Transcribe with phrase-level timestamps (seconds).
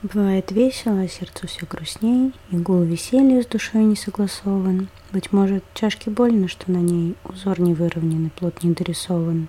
[0.00, 4.88] Бывает весело, а сердцу все грустней, и гул веселья с душой не согласован.
[5.10, 9.48] Быть может, чашке больно, что на ней узор не выровнен и плод не дорисован.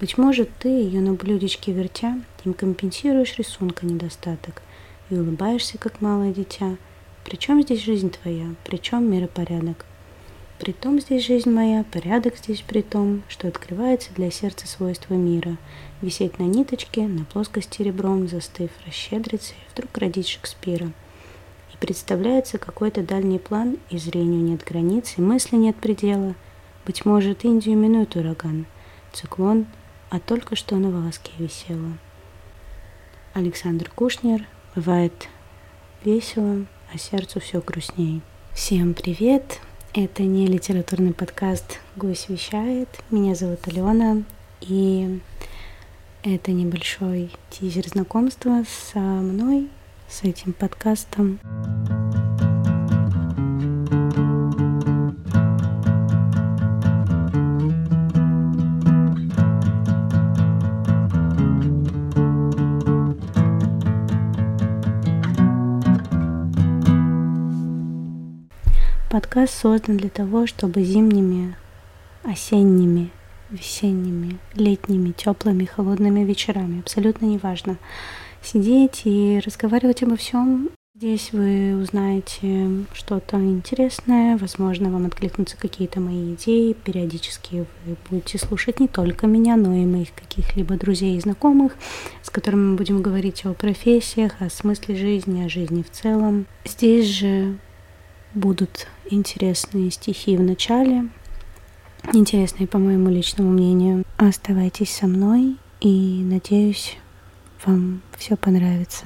[0.00, 4.62] Быть может, ты ее на блюдечке вертя, им компенсируешь рисунка недостаток
[5.10, 6.76] и улыбаешься, как малое дитя.
[7.22, 9.84] Причем здесь жизнь твоя, причем миропорядок.
[10.58, 15.56] Притом здесь жизнь моя, порядок здесь при том, что открывается для сердца свойства мира.
[16.00, 20.86] Висеть на ниточке, на плоскости ребром, застыв, расщедриться и вдруг родить Шекспира.
[20.86, 26.34] И представляется какой-то дальний план, и зрению нет границ, и мысли нет предела.
[26.86, 28.66] Быть может, Индию минует ураган,
[29.12, 29.66] циклон,
[30.10, 31.98] а только что на волоске висела.
[33.32, 34.46] Александр Кушнер.
[34.76, 35.28] Бывает
[36.04, 38.22] весело, а сердцу все грустней.
[38.52, 39.60] Всем привет!
[39.96, 42.88] Это не литературный подкаст «Гусь вещает».
[43.12, 44.24] Меня зовут Алена,
[44.60, 45.20] и
[46.24, 49.68] это небольшой тизер знакомства со мной,
[50.08, 51.38] с этим подкастом.
[69.14, 71.54] Подкаст создан для того, чтобы зимними,
[72.24, 73.12] осенними,
[73.48, 77.76] весенними, летними, теплыми, холодными вечерами, абсолютно неважно,
[78.42, 80.68] сидеть и разговаривать обо всем.
[80.96, 86.72] Здесь вы узнаете что-то интересное, возможно, вам откликнутся какие-то мои идеи.
[86.72, 91.76] Периодически вы будете слушать не только меня, но и моих каких-либо друзей и знакомых,
[92.20, 96.46] с которыми мы будем говорить о профессиях, о смысле жизни, о жизни в целом.
[96.64, 97.58] Здесь же
[98.34, 101.08] будут интересные стихи в начале,
[102.12, 104.04] интересные по моему личному мнению.
[104.16, 106.98] Оставайтесь со мной и надеюсь,
[107.64, 109.04] вам все понравится.